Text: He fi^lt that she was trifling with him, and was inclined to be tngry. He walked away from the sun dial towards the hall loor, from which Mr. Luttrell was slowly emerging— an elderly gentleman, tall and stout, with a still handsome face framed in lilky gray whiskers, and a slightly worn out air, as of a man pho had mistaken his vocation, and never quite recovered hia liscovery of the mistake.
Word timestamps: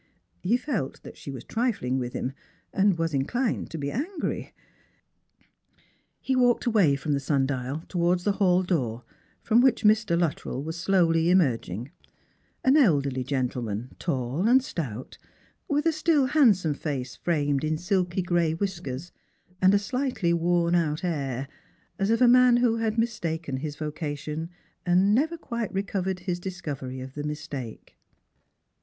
He 0.41 0.57
fi^lt 0.57 1.01
that 1.03 1.15
she 1.15 1.29
was 1.29 1.43
trifling 1.43 1.99
with 1.99 2.13
him, 2.13 2.33
and 2.73 2.97
was 2.97 3.13
inclined 3.13 3.69
to 3.69 3.77
be 3.77 3.89
tngry. 3.91 4.49
He 6.19 6.35
walked 6.35 6.65
away 6.65 6.95
from 6.95 7.13
the 7.13 7.19
sun 7.19 7.45
dial 7.45 7.83
towards 7.87 8.23
the 8.23 8.31
hall 8.31 8.63
loor, 8.67 9.03
from 9.43 9.61
which 9.61 9.83
Mr. 9.83 10.19
Luttrell 10.19 10.63
was 10.63 10.75
slowly 10.75 11.29
emerging— 11.29 11.91
an 12.63 12.77
elderly 12.77 13.23
gentleman, 13.23 13.91
tall 13.99 14.47
and 14.47 14.63
stout, 14.63 15.19
with 15.67 15.85
a 15.85 15.91
still 15.91 16.25
handsome 16.25 16.73
face 16.73 17.15
framed 17.15 17.63
in 17.63 17.75
lilky 17.91 18.23
gray 18.23 18.55
whiskers, 18.55 19.11
and 19.61 19.75
a 19.75 19.77
slightly 19.77 20.33
worn 20.33 20.73
out 20.73 21.03
air, 21.03 21.47
as 21.99 22.09
of 22.09 22.23
a 22.23 22.27
man 22.27 22.59
pho 22.59 22.77
had 22.77 22.97
mistaken 22.97 23.57
his 23.57 23.75
vocation, 23.75 24.49
and 24.83 25.13
never 25.13 25.37
quite 25.37 25.71
recovered 25.71 26.21
hia 26.21 26.33
liscovery 26.33 27.03
of 27.03 27.13
the 27.13 27.23
mistake. 27.23 27.99